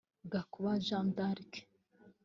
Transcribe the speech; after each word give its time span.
Gakuba 0.31 0.71
Jeanne 0.85 1.13
d’Arc 1.17 1.51